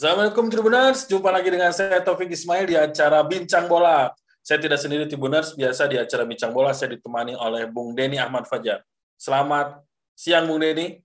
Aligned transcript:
Assalamualaikum 0.00 0.48
Tribuners, 0.48 1.04
jumpa 1.04 1.28
lagi 1.28 1.52
dengan 1.52 1.68
saya 1.76 2.00
Taufik 2.00 2.32
Ismail 2.32 2.64
di 2.64 2.72
acara 2.72 3.20
Bincang 3.20 3.68
Bola. 3.68 4.08
Saya 4.40 4.56
tidak 4.56 4.80
sendiri 4.80 5.04
Tribuners, 5.04 5.52
biasa 5.52 5.84
di 5.92 6.00
acara 6.00 6.24
Bincang 6.24 6.56
Bola 6.56 6.72
saya 6.72 6.96
ditemani 6.96 7.36
oleh 7.36 7.68
Bung 7.68 7.92
Denny 7.92 8.16
Ahmad 8.16 8.48
Fajar. 8.48 8.80
Selamat 9.20 9.76
siang 10.16 10.48
Bung 10.48 10.56
Denny. 10.56 11.04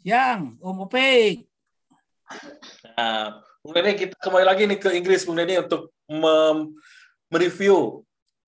Siang, 0.00 0.56
Om 0.64 0.88
Opik. 0.88 1.44
Nah, 2.96 3.44
Bung 3.60 3.76
Denny 3.76 3.92
kita 4.00 4.16
kembali 4.16 4.48
lagi 4.48 4.64
nih 4.64 4.80
ke 4.80 4.96
Inggris 4.96 5.28
Bung 5.28 5.36
Denny 5.36 5.60
untuk 5.60 5.92
mereview, 7.28 8.00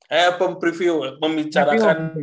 eh 0.08 0.32
preview, 0.32 1.12
membicarakan 1.20 2.16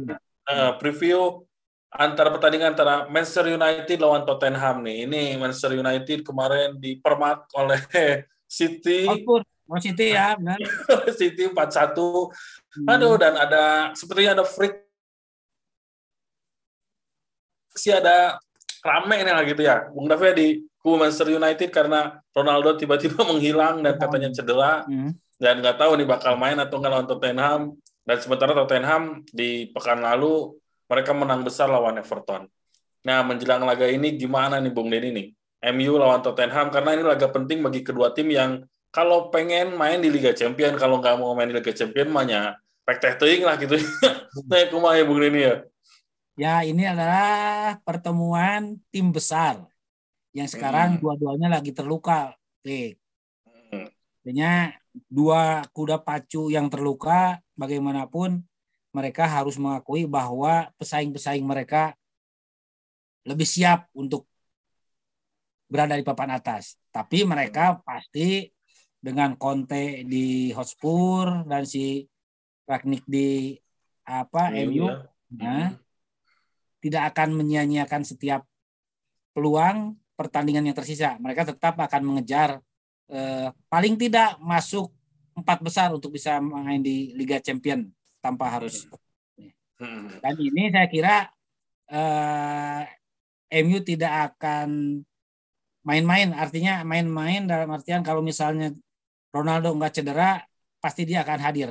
uh, 0.50 0.82
preview 0.82 1.46
antara 1.96 2.30
pertandingan 2.32 2.76
antara 2.76 3.08
Manchester 3.08 3.56
United 3.56 3.98
lawan 4.04 4.28
Tottenham 4.28 4.84
nih. 4.84 5.08
Ini 5.08 5.22
Manchester 5.40 5.80
United 5.80 6.28
kemarin 6.28 6.76
dipermak 6.76 7.48
oleh 7.56 7.80
City. 8.46 9.08
Oh, 9.08 9.80
City 9.82 10.14
ya, 10.14 10.38
benar. 10.38 10.60
City 11.20 11.48
4-1. 11.50 11.56
Hmm. 11.56 12.88
Aduh, 12.92 13.16
dan 13.18 13.34
ada 13.40 13.96
sepertinya 13.96 14.44
ada 14.44 14.46
freak 14.46 14.86
sih 17.76 17.92
ada 17.92 18.40
rame 18.80 19.16
ini 19.20 19.32
lah 19.32 19.44
gitu 19.44 19.62
ya. 19.64 19.92
Bung 19.92 20.08
Davi 20.08 20.32
di 20.36 20.48
kubu 20.80 21.02
Manchester 21.02 21.34
United 21.34 21.70
karena 21.74 22.20
Ronaldo 22.32 22.78
tiba-tiba 22.80 23.24
menghilang 23.30 23.82
dan 23.82 23.96
katanya 23.96 24.30
cedera. 24.32 24.84
Hmm. 24.88 25.16
Dan 25.36 25.60
nggak 25.60 25.76
tahu 25.76 26.00
nih 26.00 26.08
bakal 26.08 26.40
main 26.40 26.56
atau 26.60 26.80
nggak 26.80 26.92
lawan 26.92 27.08
Tottenham. 27.08 27.62
Dan 28.06 28.18
sementara 28.22 28.54
Tottenham 28.54 29.26
di 29.34 29.68
pekan 29.74 30.00
lalu 30.00 30.56
mereka 30.86 31.12
menang 31.14 31.42
besar 31.42 31.70
lawan 31.70 31.98
Everton. 31.98 32.46
Nah, 33.06 33.22
menjelang 33.22 33.62
laga 33.62 33.86
ini 33.86 34.18
gimana 34.18 34.58
nih 34.58 34.74
Bung 34.74 34.90
Denny 34.90 35.10
nih? 35.14 35.28
MU 35.74 35.98
lawan 35.98 36.22
Tottenham 36.22 36.70
karena 36.70 36.94
ini 36.94 37.04
laga 37.06 37.30
penting 37.30 37.62
bagi 37.62 37.82
kedua 37.82 38.14
tim 38.14 38.30
yang 38.30 38.66
kalau 38.94 39.28
pengen 39.28 39.76
main 39.76 40.00
di 40.00 40.08
Liga 40.08 40.32
Champion, 40.32 40.78
kalau 40.80 41.04
nggak 41.04 41.20
mau 41.20 41.36
main 41.36 41.52
di 41.52 41.58
Liga 41.58 41.74
Champion, 41.74 42.10
mahnya 42.10 42.56
pek 42.86 43.02
teh 43.02 43.42
lah 43.42 43.58
gitu. 43.58 43.76
nah, 44.50 44.66
kumaha 44.70 45.02
ya 45.02 45.04
Bung 45.04 45.20
Denny 45.20 45.42
ya? 45.42 45.56
Ya, 46.36 46.56
ini 46.68 46.84
adalah 46.84 47.80
pertemuan 47.82 48.78
tim 48.92 49.10
besar 49.10 49.64
yang 50.36 50.52
sekarang 50.52 50.98
hmm. 50.98 51.02
dua-duanya 51.02 51.48
lagi 51.60 51.72
terluka. 51.72 52.36
Pik. 52.60 52.98
Hmm. 53.72 53.88
dua 55.06 55.62
kuda 55.70 56.02
pacu 56.02 56.50
yang 56.50 56.66
terluka 56.66 57.38
bagaimanapun 57.54 58.42
mereka 58.96 59.28
harus 59.28 59.60
mengakui 59.60 60.08
bahwa 60.08 60.72
pesaing-pesaing 60.80 61.44
mereka 61.44 61.92
lebih 63.28 63.44
siap 63.44 63.92
untuk 63.92 64.24
berada 65.68 66.00
di 66.00 66.06
papan 66.08 66.40
atas. 66.40 66.80
Tapi 66.96 67.28
mereka 67.28 67.84
pasti 67.84 68.48
dengan 68.96 69.36
Conte 69.36 70.08
di 70.08 70.56
Hotspur 70.56 71.44
dan 71.44 71.68
si 71.68 72.08
Ragnik 72.64 73.04
di 73.04 73.60
apa 74.08 74.56
iya, 74.56 74.64
MU, 74.64 74.88
nah, 75.36 75.76
tidak 76.80 77.04
akan 77.12 77.36
menyia-nyiakan 77.36 78.02
setiap 78.08 78.48
peluang 79.36 80.00
pertandingan 80.16 80.72
yang 80.72 80.78
tersisa. 80.78 81.20
Mereka 81.20 81.52
tetap 81.52 81.76
akan 81.76 82.02
mengejar 82.16 82.64
eh, 83.12 83.52
paling 83.68 84.00
tidak 84.00 84.40
masuk 84.40 84.94
empat 85.36 85.60
besar 85.60 85.92
untuk 85.92 86.16
bisa 86.16 86.40
main 86.40 86.80
di 86.80 87.12
Liga 87.12 87.44
Champion 87.44 87.84
tanpa 88.26 88.50
harus 88.50 88.90
hmm. 89.78 90.26
dan 90.26 90.36
ini 90.42 90.74
saya 90.74 90.88
kira 90.90 91.16
eh, 91.94 92.82
MU 93.62 93.78
tidak 93.86 94.34
akan 94.34 95.00
main-main 95.86 96.34
artinya 96.34 96.82
main-main 96.82 97.46
dalam 97.46 97.70
artian 97.70 98.02
kalau 98.02 98.26
misalnya 98.26 98.74
Ronaldo 99.30 99.78
nggak 99.78 100.02
cedera 100.02 100.42
pasti 100.82 101.06
dia 101.06 101.22
akan 101.22 101.40
hadir 101.46 101.70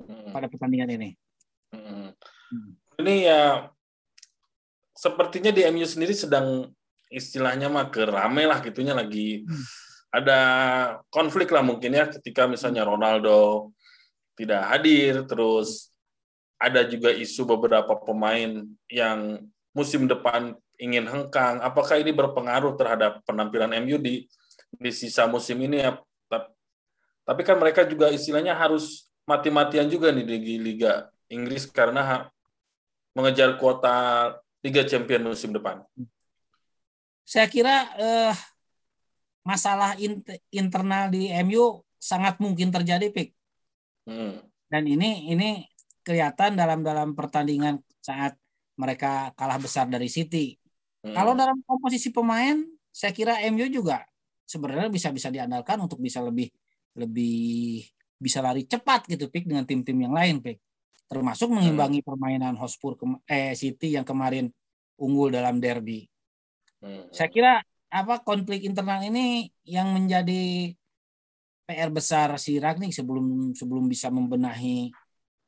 hmm. 0.00 0.32
pada 0.32 0.48
pertandingan 0.48 0.90
ini. 0.96 1.10
Hmm. 1.74 2.16
Hmm. 2.48 2.70
Ini 3.04 3.14
ya 3.28 3.68
sepertinya 4.96 5.52
di 5.52 5.62
MU 5.68 5.84
sendiri 5.84 6.16
sedang 6.16 6.72
istilahnya 7.12 7.68
mah 7.68 7.92
kerame 7.92 8.44
lah 8.48 8.60
gitunya 8.60 8.92
lagi 8.92 9.44
hmm. 9.44 9.64
ada 10.12 10.40
konflik 11.08 11.48
lah 11.52 11.64
mungkin 11.64 11.94
ya 11.94 12.08
ketika 12.08 12.44
misalnya 12.48 12.84
Ronaldo 12.84 13.70
tidak 14.38 14.62
hadir, 14.70 15.26
terus 15.26 15.90
ada 16.58 16.86
juga 16.86 17.10
isu 17.10 17.42
beberapa 17.42 17.98
pemain 17.98 18.62
yang 18.86 19.42
musim 19.74 20.06
depan 20.06 20.54
ingin 20.78 21.10
hengkang. 21.10 21.58
Apakah 21.58 21.98
ini 21.98 22.14
berpengaruh 22.14 22.78
terhadap 22.78 23.18
penampilan 23.26 23.74
MU 23.82 23.98
di 23.98 24.30
di 24.78 24.90
sisa 24.94 25.26
musim 25.26 25.58
ini? 25.58 25.82
Ya? 25.82 25.98
Tapi 27.28 27.44
kan 27.44 27.60
mereka 27.60 27.84
juga 27.84 28.08
istilahnya 28.08 28.56
harus 28.56 29.12
mati-matian 29.28 29.84
juga 29.92 30.08
nih 30.08 30.24
di 30.24 30.56
Liga 30.56 31.12
Inggris 31.28 31.68
karena 31.68 32.32
mengejar 33.12 33.60
kuota 33.60 34.32
Liga 34.64 34.80
Champion 34.88 35.28
musim 35.28 35.52
depan. 35.52 35.84
Saya 37.28 37.44
kira 37.52 37.92
eh, 38.00 38.34
masalah 39.44 40.00
internal 40.48 41.12
di 41.12 41.28
MU 41.44 41.84
sangat 42.00 42.40
mungkin 42.40 42.72
terjadi, 42.72 43.12
Pik. 43.12 43.37
Hmm. 44.08 44.40
Dan 44.68 44.82
ini 44.88 45.28
ini 45.28 45.68
kelihatan 46.00 46.56
dalam 46.56 46.80
dalam 46.80 47.12
pertandingan 47.12 47.84
saat 48.00 48.34
mereka 48.80 49.36
kalah 49.36 49.60
besar 49.60 49.84
dari 49.92 50.08
City. 50.08 50.56
Hmm. 51.04 51.12
Kalau 51.12 51.36
dalam 51.36 51.60
komposisi 51.68 52.08
pemain, 52.08 52.64
saya 52.88 53.12
kira 53.12 53.44
MU 53.52 53.68
juga 53.68 54.08
sebenarnya 54.48 54.88
bisa 54.88 55.12
bisa 55.12 55.28
diandalkan 55.28 55.76
untuk 55.84 56.00
bisa 56.00 56.24
lebih 56.24 56.48
lebih 56.96 57.84
bisa 58.18 58.40
lari 58.40 58.64
cepat 58.64 59.06
gitu 59.06 59.28
pik 59.28 59.46
dengan 59.46 59.62
tim-tim 59.62 59.94
yang 59.94 60.10
lain 60.16 60.42
pik 60.42 60.58
termasuk 61.08 61.48
mengimbangi 61.48 62.04
hmm. 62.04 62.08
permainan 62.08 62.54
Hotspur 62.60 63.00
eh 63.24 63.56
City 63.56 63.96
yang 63.96 64.04
kemarin 64.04 64.52
unggul 65.00 65.32
dalam 65.32 65.56
derby. 65.56 66.04
Hmm. 66.84 67.08
Saya 67.10 67.32
kira 67.32 67.52
apa 67.88 68.20
konflik 68.20 68.68
internal 68.68 69.00
ini 69.00 69.48
yang 69.64 69.88
menjadi 69.96 70.76
PR 71.68 71.92
besar 71.92 72.32
si 72.40 72.56
Ragnik 72.56 72.96
sebelum 72.96 73.52
sebelum 73.52 73.92
bisa 73.92 74.08
membenahi 74.08 74.88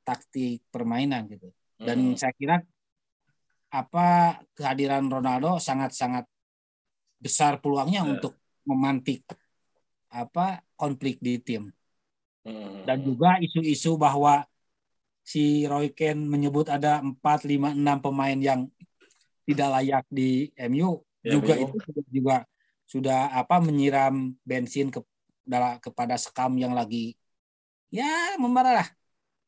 taktik 0.04 0.60
permainan 0.68 1.24
gitu. 1.32 1.48
Dan 1.80 2.12
hmm. 2.12 2.20
saya 2.20 2.36
kira 2.36 2.60
apa 3.72 4.36
kehadiran 4.52 5.08
Ronaldo 5.08 5.56
sangat-sangat 5.56 6.28
besar 7.16 7.56
peluangnya 7.64 8.04
hmm. 8.04 8.12
untuk 8.20 8.36
memantik 8.68 9.24
apa 10.12 10.60
konflik 10.76 11.16
di 11.24 11.40
tim. 11.40 11.72
Hmm. 12.44 12.84
Dan 12.84 13.00
juga 13.00 13.40
isu-isu 13.40 13.96
bahwa 13.96 14.44
si 15.24 15.64
Roy 15.64 15.88
Ken 15.96 16.20
menyebut 16.20 16.68
ada 16.68 17.00
4 17.00 17.16
5 17.16 17.80
6 17.80 18.04
pemain 18.04 18.36
yang 18.36 18.68
tidak 19.48 19.68
layak 19.72 20.04
di 20.12 20.52
MU 20.68 21.00
ya, 21.24 21.32
juga 21.32 21.56
MU. 21.56 21.72
itu 21.80 22.00
juga 22.12 22.36
sudah 22.84 23.32
apa 23.32 23.56
menyiram 23.62 24.34
bensin 24.44 24.92
ke 24.92 25.00
kepada 25.82 26.14
sekam 26.14 26.54
yang 26.54 26.70
lagi 26.70 27.18
ya 27.90 28.38
membara 28.38 28.70
lah. 28.82 28.88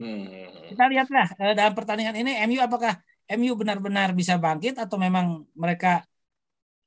Hmm. 0.02 0.26
Kita 0.74 0.90
lihatlah 0.90 1.28
eh, 1.38 1.54
dalam 1.54 1.72
pertandingan 1.78 2.18
ini 2.18 2.34
MU 2.50 2.58
apakah 2.58 2.98
MU 3.38 3.54
benar-benar 3.54 4.10
bisa 4.12 4.34
bangkit 4.36 4.76
atau 4.76 4.98
memang 4.98 5.46
mereka 5.54 6.02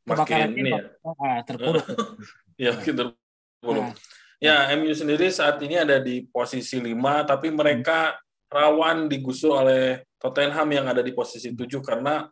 kebakaran 0.04 0.52
ini 0.54 0.70
ya. 0.76 0.82
Ah, 1.02 1.40
terpuruk. 1.48 1.86
ya, 2.62 2.70
mungkin 2.76 2.94
terpuruk. 2.94 3.86
Nah. 3.88 3.96
Ya, 4.44 4.68
MU 4.76 4.92
sendiri 4.92 5.32
saat 5.32 5.58
ini 5.64 5.80
ada 5.80 5.98
di 5.98 6.28
posisi 6.28 6.78
5 6.78 6.92
tapi 7.24 7.50
mereka 7.50 8.20
rawan 8.52 9.08
digusur 9.08 9.64
oleh 9.64 10.06
Tottenham 10.20 10.68
yang 10.70 10.86
ada 10.92 11.02
di 11.02 11.16
posisi 11.16 11.56
7 11.56 11.82
karena 11.82 12.28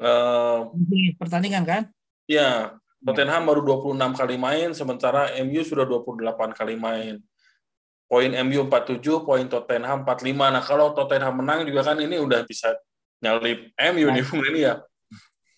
uh, 0.00 0.70
pertandingan 1.18 1.66
kan? 1.66 1.82
Ya, 2.30 2.78
Tottenham 2.98 3.42
baru 3.46 3.60
26 3.62 4.18
kali 4.18 4.36
main, 4.36 4.68
sementara 4.74 5.30
MU 5.46 5.62
sudah 5.62 5.86
28 5.86 6.50
kali 6.50 6.74
main. 6.74 7.22
Poin 8.10 8.30
MU 8.42 8.66
47, 8.66 9.22
poin 9.22 9.44
Tottenham 9.46 10.02
45. 10.02 10.34
Nah, 10.34 10.62
kalau 10.64 10.90
Tottenham 10.96 11.38
menang 11.38 11.62
juga 11.62 11.92
kan 11.92 11.96
ini 12.00 12.18
udah 12.18 12.42
bisa 12.42 12.74
nyalip 13.22 13.70
MU 13.94 14.06
nah. 14.10 14.18
ini 14.50 14.60
ya. 14.66 14.74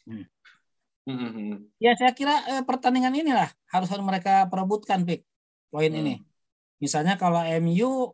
Hmm. 0.04 0.25
Hmm. 1.08 1.54
Ya, 1.81 1.96
saya 1.96 2.12
kira 2.12 2.44
eh, 2.44 2.62
pertandingan 2.66 3.16
inilah 3.16 3.48
harus 3.72 3.88
harus 3.88 4.04
mereka 4.04 4.44
perebutkan, 4.52 5.00
Pik. 5.08 5.25
Poin 5.72 5.88
hmm. 5.88 6.00
ini. 6.04 6.14
Misalnya 6.76 7.16
kalau 7.16 7.40
MU 7.60 8.12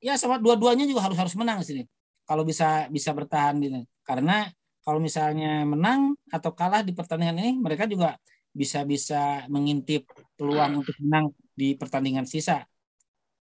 ya 0.00 0.16
sama 0.16 0.36
dua-duanya 0.36 0.84
juga 0.84 1.08
harus 1.08 1.16
harus 1.16 1.32
menang 1.32 1.64
di 1.64 1.66
sini. 1.68 1.82
Kalau 2.28 2.44
bisa 2.44 2.92
bisa 2.92 3.16
bertahan 3.16 3.56
ini. 3.56 3.88
Karena 4.04 4.50
kalau 4.84 5.00
misalnya 5.00 5.64
menang 5.64 6.16
atau 6.28 6.52
kalah 6.52 6.84
di 6.84 6.90
pertandingan 6.90 7.36
ini, 7.40 7.52
mereka 7.60 7.84
juga 7.84 8.16
bisa-bisa 8.50 9.46
mengintip 9.46 10.10
peluang 10.34 10.82
untuk 10.82 10.96
menang 11.02 11.30
di 11.54 11.78
pertandingan 11.78 12.26
sisa. 12.26 12.66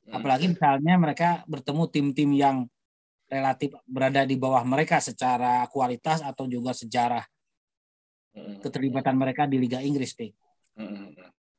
Apalagi 0.09 0.49
misalnya 0.49 0.97
mereka 0.97 1.29
bertemu 1.45 1.83
tim-tim 1.89 2.29
yang 2.33 2.57
relatif 3.29 3.77
berada 3.85 4.25
di 4.25 4.35
bawah 4.37 4.65
mereka 4.65 4.97
secara 4.97 5.69
kualitas 5.69 6.25
atau 6.25 6.49
juga 6.49 6.73
sejarah 6.73 7.21
keterlibatan 8.61 9.13
mereka 9.17 9.45
di 9.45 9.61
Liga 9.61 9.81
Inggris, 9.81 10.17
Pik. 10.17 10.33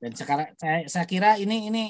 Dan 0.00 0.12
sekarang 0.16 0.50
saya, 0.58 0.86
saya 0.90 1.06
kira 1.06 1.38
ini 1.38 1.70
ini 1.70 1.84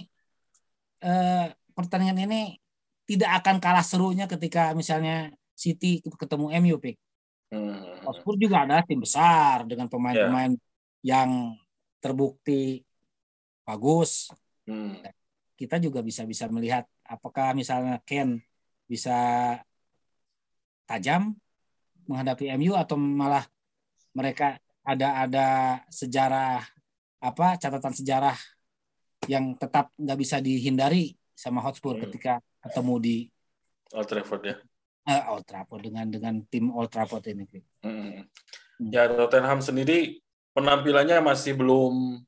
eh, 1.01 1.47
pertandingan 1.73 2.29
ini 2.29 2.61
tidak 3.09 3.43
akan 3.43 3.57
kalah 3.59 3.85
serunya 3.87 4.29
ketika 4.29 4.77
misalnya 4.77 5.33
City 5.57 6.05
ketemu 6.05 6.47
MU, 6.61 6.77
Pik. 6.77 6.97
Hmm. 7.51 8.07
Spurs 8.15 8.39
juga 8.39 8.63
ada 8.63 8.79
tim 8.87 9.03
besar 9.03 9.67
dengan 9.67 9.91
pemain-pemain 9.91 10.55
yeah. 10.55 10.70
Yang 11.05 11.57
terbukti 12.01 12.85
bagus. 13.65 14.33
Hmm. 14.65 15.01
Kita 15.57 15.77
juga 15.77 16.01
bisa 16.01 16.25
bisa 16.25 16.49
melihat 16.49 16.89
apakah 17.05 17.53
misalnya 17.53 18.01
Ken 18.05 18.41
bisa 18.89 19.15
tajam 20.89 21.37
menghadapi 22.09 22.51
MU 22.59 22.75
atau 22.75 22.99
malah 22.99 23.47
mereka 24.17 24.59
ada 24.83 25.23
ada 25.23 25.47
sejarah 25.93 26.65
apa 27.21 27.55
catatan 27.61 27.95
sejarah 27.95 28.35
yang 29.29 29.55
tetap 29.55 29.93
nggak 29.95 30.19
bisa 30.19 30.41
dihindari 30.41 31.15
sama 31.37 31.61
Hotspur 31.61 32.01
hmm. 32.01 32.03
ketika 32.09 32.41
ketemu 32.65 32.95
di 32.99 33.17
Old 33.95 34.09
Trafford 34.09 34.43
ya. 34.45 34.57
Uh, 35.05 35.23
Old 35.37 35.45
Trafford 35.45 35.83
dengan 35.85 36.07
dengan 36.09 36.35
tim 36.49 36.73
Old 36.73 36.91
Trafford 36.91 37.25
ini. 37.31 37.45
Hmm. 37.85 38.25
Hmm. 38.81 38.91
Ya 38.91 39.07
Tottenham 39.07 39.61
sendiri 39.61 40.25
penampilannya 40.55 41.23
masih 41.23 41.55
belum 41.55 42.23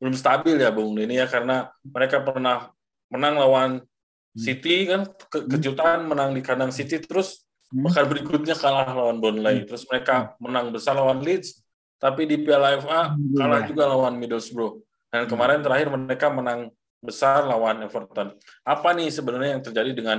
belum 0.00 0.14
stabil 0.16 0.56
ya 0.56 0.72
Bung 0.72 0.96
ini 0.96 1.20
ya 1.20 1.28
karena 1.28 1.68
mereka 1.84 2.24
pernah 2.24 2.72
menang 3.12 3.34
lawan 3.36 3.70
hmm. 3.84 4.40
City 4.40 4.88
kan 4.88 5.04
ke 5.06 5.44
hmm. 5.44 5.48
kejutan 5.52 5.98
menang 6.08 6.32
di 6.32 6.40
kandang 6.40 6.72
City 6.72 6.98
terus 7.02 7.44
hmm. 7.70 7.84
pekan 7.84 8.06
berikutnya 8.08 8.56
kalah 8.56 8.90
lawan 8.90 9.20
Burnley 9.20 9.68
terus 9.68 9.84
mereka 9.86 10.34
menang 10.40 10.72
besar 10.72 10.96
lawan 10.96 11.20
Leeds 11.20 11.60
tapi 12.00 12.24
di 12.24 12.40
Piala 12.40 12.80
FA 12.80 13.12
kalah 13.12 13.62
juga 13.68 13.84
lawan 13.84 14.16
Middlesbrough 14.16 14.80
dan 15.12 15.28
kemarin 15.28 15.60
terakhir 15.60 15.92
mereka 15.92 16.32
menang 16.32 16.72
besar 17.00 17.48
lawan 17.48 17.82
Everton. 17.84 18.36
Apa 18.62 18.92
nih 18.92 19.08
sebenarnya 19.08 19.58
yang 19.58 19.64
terjadi 19.64 19.90
dengan 19.96 20.18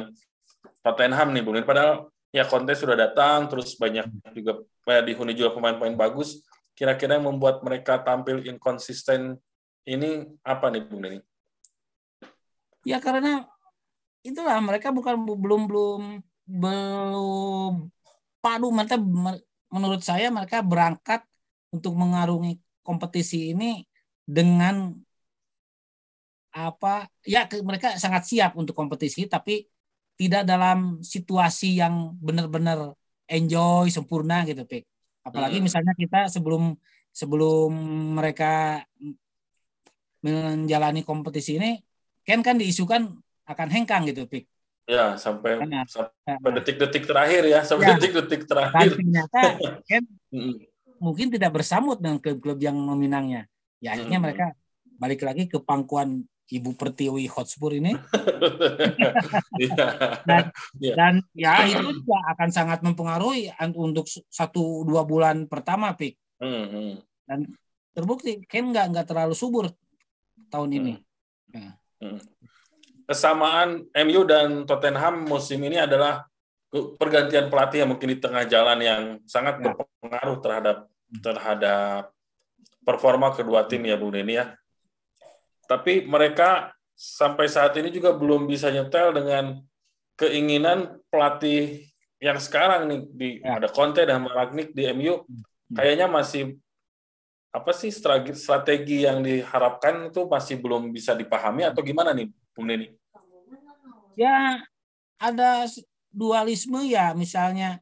Tottenham 0.81 1.30
nih 1.31 1.42
Bung? 1.45 1.57
Padahal 1.62 2.09
ya 2.33 2.44
kontes 2.47 2.81
sudah 2.81 2.97
datang 2.97 3.47
terus 3.47 3.77
banyak 3.77 4.07
juga 4.33 4.63
banyak 4.88 5.04
dihuni 5.13 5.33
juga 5.36 5.51
pemain-pemain 5.54 6.00
bagus 6.00 6.42
kira-kira 6.81 7.22
yang 7.22 7.30
membuat 7.30 7.62
mereka 7.62 8.01
tampil 8.01 8.42
inkonsisten 8.42 9.38
ini 9.86 10.25
apa 10.42 10.74
nih 10.74 10.81
Bung 10.81 11.06
Denny? 11.06 11.22
Ya 12.81 12.98
karena 12.98 13.45
itulah 14.25 14.57
mereka 14.57 14.89
bukan 14.89 15.13
belum 15.22 15.69
belum 15.69 16.01
belum 16.50 17.74
padu 18.42 18.74
mereka 18.74 18.98
menurut 19.69 20.01
saya 20.01 20.33
mereka 20.33 20.66
berangkat 20.66 21.22
untuk 21.69 21.94
mengarungi 21.94 22.57
kompetisi 22.81 23.54
ini 23.54 23.86
dengan 24.25 24.98
apa 26.50 27.06
ya 27.22 27.45
mereka 27.62 27.95
sangat 28.01 28.25
siap 28.25 28.57
untuk 28.57 28.74
kompetisi 28.74 29.30
tapi 29.30 29.69
tidak 30.18 30.50
dalam 30.50 31.06
situasi 31.06 31.78
yang 31.78 32.18
benar-benar 32.18 32.98
enjoy 33.30 33.88
sempurna 33.94 34.44
gitu 34.50 34.66
Pik. 34.66 34.90
Apalagi 35.21 35.62
hmm. 35.62 35.65
misalnya 35.69 35.94
kita 35.94 36.27
sebelum 36.27 36.73
sebelum 37.12 37.71
mereka 38.18 38.81
menjalani 40.21 41.01
kompetisi 41.01 41.57
ini 41.57 41.81
Ken 42.21 42.45
kan 42.45 42.57
diisukan 42.57 43.09
akan 43.50 43.68
hengkang 43.73 44.06
gitu 44.09 44.29
Pik. 44.29 44.45
Ya, 44.85 45.18
sampai 45.18 45.62
sampai 45.89 46.51
detik-detik 46.62 47.06
terakhir 47.09 47.44
ya, 47.47 47.62
sampai 47.65 47.85
ya, 47.89 47.97
detik-detik 47.97 48.45
terakhir. 48.45 48.97
Ternyata 48.97 49.41
Ken 49.89 50.03
mungkin 51.01 51.33
tidak 51.33 51.57
bersambut 51.57 51.97
dengan 51.97 52.21
klub-klub 52.21 52.62
yang 52.62 52.77
meminangnya. 52.77 53.50
Ya 53.81 53.97
akhirnya 53.97 54.21
hmm. 54.21 54.25
mereka 54.29 54.45
balik 55.01 55.25
lagi 55.25 55.50
ke 55.50 55.57
pangkuan 55.57 56.29
Ibu 56.51 56.75
Pertiwi 56.75 57.25
Hotspur 57.31 57.71
ini. 57.75 57.95
Iya. 59.62 59.86
dan, 60.25 60.44
yeah. 60.81 60.95
dan 60.98 61.13
ya 61.38 61.53
itu 61.69 62.01
juga 62.01 62.18
akan 62.33 62.50
sangat 62.50 62.80
mempengaruhi 62.81 63.53
untuk 63.77 64.09
satu 64.09 64.81
dua 64.81 65.06
bulan 65.06 65.45
pertama, 65.45 65.94
Pik. 65.94 66.18
Mm 66.42 66.65
-hmm. 66.65 66.89
Dan 67.27 67.39
terbukti 67.94 68.42
Ken 68.50 68.74
nggak 68.74 68.95
nggak 68.95 69.06
terlalu 69.06 69.36
subur 69.38 69.69
tahun 70.50 70.69
ini. 70.81 70.94
Mm. 71.53 71.71
Mm. 72.01 72.19
Kesamaan 73.06 73.86
MU 73.92 74.21
dan 74.25 74.65
Tottenham 74.65 75.27
musim 75.27 75.62
ini 75.62 75.77
adalah 75.77 76.25
pergantian 76.71 77.51
pelatih 77.51 77.83
yang 77.83 77.92
mungkin 77.92 78.09
di 78.15 78.18
tengah 78.18 78.47
jalan 78.47 78.80
yang 78.80 79.04
sangat 79.27 79.59
ya. 79.59 79.75
berpengaruh 79.75 80.38
terhadap 80.39 80.77
terhadap 81.19 82.04
performa 82.88 83.36
kedua 83.36 83.68
tim 83.68 83.83
ya 83.83 84.00
Bung 84.00 84.15
Denny 84.15 84.39
ya. 84.39 84.56
Tapi 85.71 86.03
mereka 86.03 86.75
sampai 86.91 87.47
saat 87.47 87.71
ini 87.79 87.88
juga 87.95 88.12
belum 88.12 88.44
bisa 88.44 88.68
nyetel 88.68 89.15
dengan 89.15 89.63
keinginan 90.19 91.00
pelatih 91.07 91.88
yang 92.19 92.35
sekarang 92.35 92.91
nih 92.91 93.01
di 93.15 93.29
ya. 93.39 93.56
ada 93.56 93.71
Conte 93.71 94.03
dan 94.03 94.27
Ragnik 94.27 94.75
di 94.75 94.83
MU 94.91 95.23
hmm. 95.23 95.79
kayaknya 95.79 96.12
masih 96.12 96.59
apa 97.56 97.71
sih 97.71 97.88
strategi, 97.88 98.35
strategi 98.35 98.97
yang 99.07 99.23
diharapkan 99.23 100.12
itu 100.12 100.27
masih 100.27 100.59
belum 100.59 100.91
bisa 100.91 101.15
dipahami 101.15 101.63
atau 101.63 101.79
gimana 101.79 102.12
nih 102.12 102.27
Bung 102.51 102.68
Neni? 102.68 102.91
Ya 104.19 104.59
ada 105.15 105.65
dualisme 106.12 106.83
ya 106.83 107.15
misalnya 107.15 107.79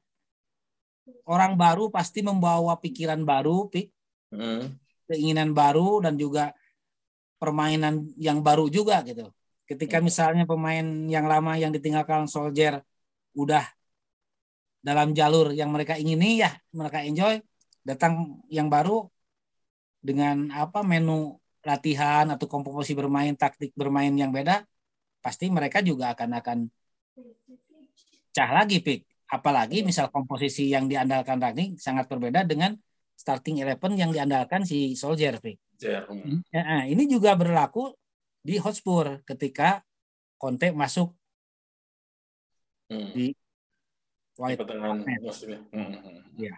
orang 1.25 1.57
baru 1.57 1.89
pasti 1.89 2.21
membawa 2.21 2.77
pikiran 2.77 3.25
baru, 3.25 3.65
pik, 3.67 3.89
hmm. 4.29 4.77
keinginan 5.09 5.57
baru 5.57 6.05
dan 6.05 6.15
juga 6.15 6.53
permainan 7.39 8.11
yang 8.19 8.43
baru 8.43 8.67
juga 8.67 9.01
gitu. 9.07 9.31
Ketika 9.65 10.03
misalnya 10.03 10.43
pemain 10.43 10.83
yang 11.07 11.25
lama 11.25 11.55
yang 11.55 11.71
ditinggalkan 11.71 12.27
Soldier 12.27 12.83
udah 13.37 13.63
dalam 14.83 15.11
jalur 15.15 15.51
yang 15.55 15.71
mereka 15.71 15.95
ingini 15.95 16.43
ya 16.43 16.51
mereka 16.75 16.99
enjoy, 17.03 17.39
datang 17.87 18.43
yang 18.51 18.67
baru 18.67 19.07
dengan 19.99 20.51
apa 20.55 20.83
menu 20.83 21.39
latihan 21.63 22.27
atau 22.31 22.47
komposisi 22.47 22.95
bermain 22.95 23.35
taktik 23.35 23.75
bermain 23.75 24.11
yang 24.15 24.31
beda, 24.31 24.63
pasti 25.19 25.51
mereka 25.51 25.83
juga 25.83 26.15
akan 26.15 26.29
akan 26.39 26.57
cah 28.35 28.49
lagi 28.55 28.79
pik. 28.79 29.05
Apalagi 29.29 29.85
misal 29.85 30.09
komposisi 30.09 30.73
yang 30.73 30.89
diandalkan 30.89 31.37
Ragnik 31.37 31.77
sangat 31.77 32.09
berbeda 32.09 32.41
dengan 32.49 32.73
starting 33.13 33.61
eleven 33.61 33.93
yang 33.93 34.09
diandalkan 34.09 34.65
si 34.65 34.97
Soldier 34.97 35.37
pik. 35.37 35.68
Ya, 36.51 36.61
nah, 36.67 36.83
ini 36.83 37.07
juga 37.07 37.31
berlaku 37.39 37.95
di 38.43 38.59
Hotspur 38.59 39.23
ketika 39.23 39.79
Conte 40.35 40.75
masuk 40.75 41.15
hmm. 42.91 43.11
di 43.15 43.25
White 44.39 44.63
hmm, 44.63 45.71
hmm. 45.75 46.19
Iya. 46.39 46.55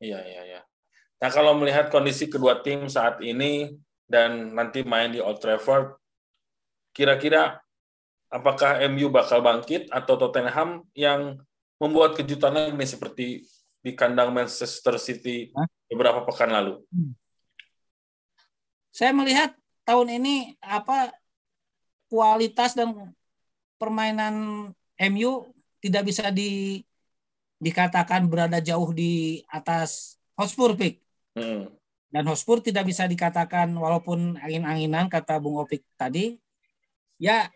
Iya, 0.00 0.20
iya, 0.20 0.42
iya. 0.44 0.60
Nah, 1.20 1.30
kalau 1.32 1.56
melihat 1.56 1.88
kondisi 1.88 2.28
kedua 2.28 2.60
tim 2.60 2.84
saat 2.88 3.20
ini 3.24 3.72
dan 4.04 4.52
nanti 4.52 4.84
main 4.84 5.08
di 5.08 5.24
Old 5.24 5.40
Trafford, 5.40 5.96
kira-kira 6.92 7.64
apakah 8.28 8.84
MU 8.92 9.08
bakal 9.08 9.40
bangkit 9.40 9.88
atau 9.88 10.20
Tottenham 10.20 10.84
yang 10.92 11.40
membuat 11.80 12.12
kejutan 12.12 12.76
ini 12.76 12.84
seperti 12.84 13.48
di 13.80 13.92
kandang 13.96 14.36
Manchester 14.36 15.00
City 15.00 15.48
beberapa 15.88 16.28
pekan 16.28 16.52
lalu? 16.52 16.84
Hmm 16.92 17.23
saya 18.94 19.10
melihat 19.10 19.50
tahun 19.82 20.22
ini 20.22 20.54
apa 20.62 21.10
kualitas 22.06 22.78
dan 22.78 22.94
permainan 23.74 24.70
MU 25.10 25.50
tidak 25.82 26.06
bisa 26.06 26.30
di 26.30 26.78
dikatakan 27.58 28.30
berada 28.30 28.62
jauh 28.62 28.94
di 28.94 29.42
atas 29.50 30.14
Hotspur 30.38 30.78
Pick. 30.78 31.02
Hmm. 31.34 31.74
Dan 32.06 32.30
Hotspur 32.30 32.62
tidak 32.62 32.86
bisa 32.86 33.10
dikatakan 33.10 33.74
walaupun 33.74 34.38
angin-anginan 34.38 35.10
kata 35.10 35.42
Bung 35.42 35.58
Opik 35.58 35.82
tadi 35.98 36.38
ya 37.18 37.50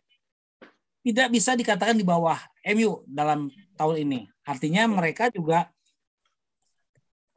tidak 1.07 1.31
bisa 1.31 1.55
dikatakan 1.55 1.95
di 1.95 2.03
bawah 2.03 2.43
MU 2.75 3.07
dalam 3.07 3.47
tahun 3.79 4.03
ini. 4.03 4.27
Artinya 4.43 4.91
mereka 4.91 5.31
juga 5.31 5.71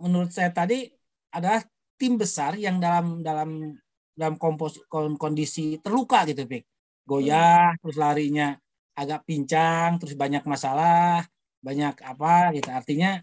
menurut 0.01 0.34
saya 0.34 0.50
tadi 0.50 0.89
adalah 1.29 1.62
tim 2.01 2.17
besar 2.17 2.58
yang 2.58 2.81
dalam 2.81 3.22
dalam 3.22 3.77
dalam 4.15 4.35
kompos, 4.35 4.81
kondisi 5.17 5.79
terluka 5.79 6.23
gitu, 6.27 6.43
Pik. 6.45 6.63
Goyah, 7.07 7.75
terus 7.81 7.97
larinya 7.97 8.55
agak 8.95 9.25
pincang, 9.25 9.97
terus 9.97 10.13
banyak 10.13 10.43
masalah, 10.45 11.25
banyak 11.63 11.95
apa 12.03 12.53
gitu. 12.55 12.69
Artinya 12.69 13.21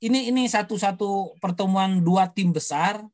ini 0.00 0.32
ini 0.32 0.48
satu-satu 0.48 1.36
pertemuan 1.38 2.00
dua 2.00 2.30
tim 2.32 2.50
besar 2.50 3.04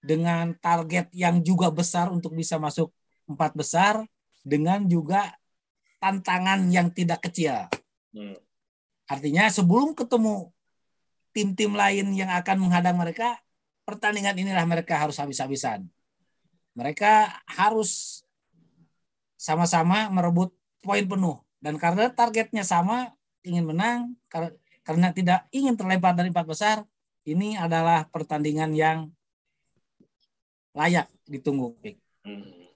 dengan 0.00 0.56
target 0.56 1.12
yang 1.12 1.44
juga 1.44 1.68
besar 1.68 2.08
untuk 2.08 2.32
bisa 2.32 2.56
masuk 2.56 2.88
empat 3.28 3.52
besar 3.52 3.94
dengan 4.40 4.88
juga 4.88 5.36
tantangan 6.00 6.72
yang 6.72 6.88
tidak 6.88 7.20
kecil. 7.28 7.68
Hmm. 8.16 8.34
Artinya 9.04 9.52
sebelum 9.52 9.92
ketemu 9.92 10.48
tim-tim 11.36 11.76
lain 11.76 12.16
yang 12.16 12.32
akan 12.32 12.56
menghadang 12.56 12.96
mereka, 12.96 13.38
pertandingan 13.84 14.34
inilah 14.34 14.64
mereka 14.64 14.96
harus 14.96 15.20
habis-habisan. 15.20 15.86
Mereka 16.74 17.42
harus 17.46 18.22
sama-sama 19.40 20.12
merebut 20.12 20.52
poin 20.84 21.04
penuh 21.04 21.40
dan 21.60 21.76
karena 21.76 22.08
targetnya 22.12 22.64
sama 22.64 23.12
ingin 23.44 23.64
menang 23.64 24.16
karena 24.84 25.12
tidak 25.12 25.48
ingin 25.52 25.76
terlempar 25.76 26.16
dari 26.16 26.32
empat 26.32 26.46
besar 26.48 26.76
ini 27.28 27.56
adalah 27.56 28.08
pertandingan 28.08 28.72
yang 28.72 29.12
layak 30.72 31.10
ditunggu. 31.28 31.76
Hmm. 32.24 32.68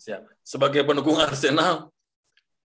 Siap. 0.00 0.24
Sebagai 0.40 0.80
pendukung 0.88 1.20
Arsenal, 1.20 1.92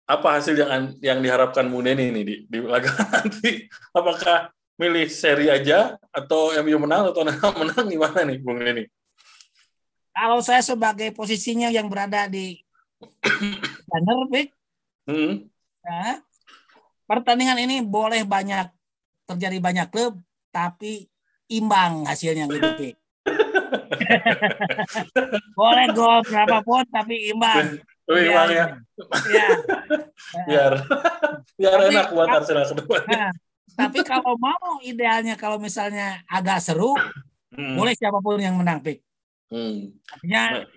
apa 0.08 0.40
hasil 0.40 0.60
yang 0.60 0.96
yang 1.00 1.20
diharapkan 1.24 1.68
Muneni 1.68 2.12
ini 2.12 2.22
di, 2.24 2.36
di 2.48 2.60
laga 2.60 2.92
nanti? 3.16 3.64
Apakah 3.96 4.52
milih 4.78 5.08
seri 5.08 5.48
aja 5.48 5.96
atau 6.12 6.54
MU 6.62 6.78
menang 6.78 7.16
atau 7.16 7.24
menang 7.56 7.86
gimana 7.88 8.28
nih 8.28 8.38
Bung 8.44 8.60
Neni? 8.60 8.84
Kalau 10.18 10.42
saya 10.42 10.66
sebagai 10.66 11.14
posisinya 11.14 11.70
yang 11.70 11.94
berada 11.94 12.26
di 12.26 12.58
banner, 13.86 14.18
Bik, 14.34 14.50
hmm. 15.06 15.46
ya, 15.86 16.18
pertandingan 17.06 17.62
ini 17.62 17.86
boleh 17.86 18.26
banyak 18.26 18.66
terjadi 19.30 19.62
banyak 19.62 19.88
klub, 19.94 20.18
tapi 20.50 21.06
imbang 21.54 22.10
hasilnya 22.10 22.50
gitu, 22.50 22.98
boleh 25.60 25.86
gol 25.94 26.26
berapapun 26.26 26.82
tapi 26.90 27.30
imbang. 27.30 27.78
Imbang 28.10 28.50
ya. 28.50 28.66
ya. 29.30 29.48
biar 30.50 30.74
biar 31.62 31.78
tapi, 31.78 31.94
enak 31.94 32.08
buat 32.10 32.28
Arsenal 32.34 32.66
kedua. 32.66 33.06
Nah, 33.06 33.30
tapi 33.78 34.02
kalau 34.02 34.34
mau 34.42 34.82
idealnya 34.82 35.38
kalau 35.38 35.62
misalnya 35.62 36.26
agak 36.26 36.58
seru, 36.58 36.98
hmm. 37.54 37.78
boleh 37.78 37.94
siapa 37.94 38.18
pun 38.18 38.42
yang 38.42 38.58
menang, 38.58 38.82
Pik. 38.82 39.06
Hmm. 39.48 39.96
Artinya 40.12 40.68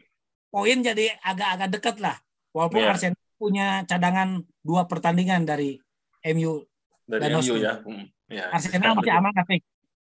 poin 0.51 0.79
jadi 0.83 1.15
agak-agak 1.23 1.69
dekat 1.79 1.97
lah. 2.03 2.17
Walaupun 2.51 2.83
yeah. 2.83 2.93
Arsenal 2.93 3.25
punya 3.41 3.67
cadangan 3.89 4.45
dua 4.61 4.85
pertandingan 4.85 5.49
dari 5.49 5.81
MU 6.37 6.67
dari 7.09 7.23
dan 7.27 7.41
MU 7.41 7.55
ya. 7.57 7.75
Hmm. 7.81 8.05
ya. 8.29 8.47
Arsenal 8.53 8.99
masih 8.99 9.15
aman 9.17 9.33
tapi 9.33 9.57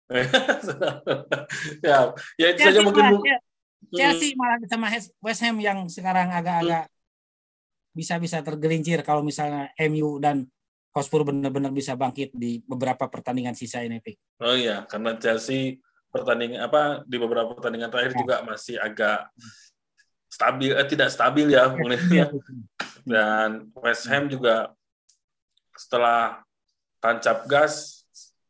ya, 1.86 2.10
ya 2.34 2.48
itu 2.50 2.62
saja 2.66 2.82
mungkin 2.82 3.14
malah, 3.14 3.22
Chelsea 3.94 4.34
malah 4.34 4.58
sama 4.66 4.90
West 5.22 5.42
Ham 5.46 5.62
yang 5.62 5.86
sekarang 5.86 6.34
agak-agak 6.34 6.90
bisa-bisa 7.94 8.42
tergelincir 8.42 9.06
kalau 9.06 9.22
misalnya 9.22 9.70
MU 9.86 10.18
dan 10.18 10.50
Hotspur 10.90 11.22
benar-benar 11.22 11.70
bisa 11.70 11.94
bangkit 11.94 12.34
di 12.34 12.58
beberapa 12.66 13.06
pertandingan 13.06 13.54
sisa 13.54 13.86
ini, 13.86 14.02
Pik. 14.02 14.42
Oh 14.42 14.58
iya, 14.58 14.90
karena 14.90 15.14
Chelsea 15.22 15.78
pertandingan 16.10 16.66
apa 16.66 17.06
di 17.06 17.18
beberapa 17.22 17.54
pertandingan 17.54 17.90
terakhir 17.94 18.14
ya. 18.14 18.20
juga 18.22 18.36
masih 18.46 18.76
agak 18.82 19.30
stabil 20.30 20.72
eh 20.74 20.88
tidak 20.90 21.10
stabil 21.10 21.48
ya 21.54 21.74
ya. 22.10 22.28
Dan 23.06 23.74
West 23.82 24.06
Ham 24.12 24.30
juga 24.30 24.74
setelah 25.74 26.44
tancap 27.00 27.48
gas 27.48 28.04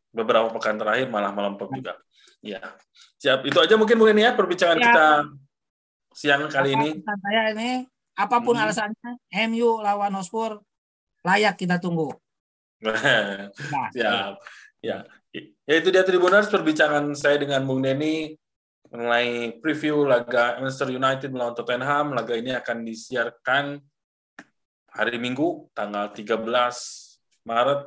beberapa 0.10 0.50
pekan 0.52 0.76
terakhir 0.76 1.08
malah 1.08 1.32
melempem 1.32 1.70
juga. 1.80 1.94
Ya. 2.42 2.60
Siap, 3.20 3.46
itu 3.46 3.60
aja 3.60 3.76
mungkin 3.76 4.00
mungkin 4.00 4.18
ya 4.18 4.32
perbincangan 4.34 4.80
ya. 4.80 4.84
kita 4.90 5.08
siang 6.16 6.48
kali 6.50 6.76
ini. 6.76 6.90
Saya 7.04 7.52
ini 7.54 7.72
apa 8.16 8.44
pun 8.44 8.56
hmm. 8.58 8.64
alasannya 8.68 9.12
MU 9.52 9.80
lawan 9.80 10.12
Hotspur 10.18 10.60
layak 11.24 11.56
kita 11.60 11.80
tunggu. 11.80 12.12
Nah, 12.80 13.92
Siap. 13.92 14.40
Ya. 14.80 15.04
Ya 15.34 15.78
itu 15.78 15.94
dia 15.94 16.02
Tribuners 16.02 16.50
perbincangan 16.50 17.14
saya 17.14 17.38
dengan 17.38 17.62
Bung 17.62 17.86
Denny 17.86 18.34
mengenai 18.90 19.62
preview 19.62 20.02
laga 20.02 20.58
Manchester 20.58 20.90
United 20.90 21.30
melawan 21.30 21.54
Tottenham. 21.54 22.18
Laga 22.18 22.34
ini 22.34 22.58
akan 22.58 22.82
disiarkan 22.82 23.78
hari 24.90 25.22
Minggu 25.22 25.70
tanggal 25.78 26.10
13 26.10 26.42
Maret 27.46 27.82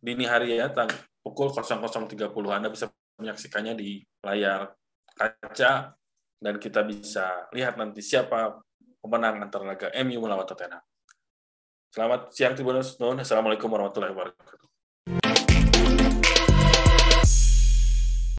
dini 0.00 0.24
hari 0.24 0.56
ya 0.56 0.72
pukul 1.20 1.52
00.30. 1.52 2.16
Anda 2.48 2.72
bisa 2.72 2.88
menyaksikannya 3.20 3.76
di 3.76 4.00
layar 4.24 4.72
kaca 5.12 5.92
dan 6.40 6.54
kita 6.56 6.80
bisa 6.88 7.48
lihat 7.52 7.76
nanti 7.76 8.00
siapa 8.00 8.56
pemenang 9.04 9.44
antara 9.44 9.64
laga 9.68 9.92
MU 10.00 10.24
melawan 10.24 10.48
Tottenham. 10.48 10.80
Selamat 11.92 12.32
siang 12.32 12.56
Tribuners. 12.56 12.96
Assalamualaikum 12.96 13.68
warahmatullahi 13.68 14.12
wabarakatuh. 14.16 14.75